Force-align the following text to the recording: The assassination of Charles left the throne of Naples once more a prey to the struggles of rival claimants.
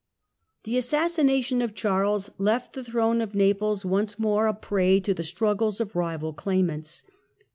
The 0.63 0.79
assassination 0.79 1.61
of 1.61 1.75
Charles 1.75 2.31
left 2.39 2.73
the 2.73 2.83
throne 2.83 3.21
of 3.21 3.35
Naples 3.35 3.85
once 3.85 4.17
more 4.17 4.47
a 4.47 4.53
prey 4.55 4.99
to 4.99 5.13
the 5.13 5.21
struggles 5.23 5.79
of 5.79 5.95
rival 5.95 6.33
claimants. 6.33 7.03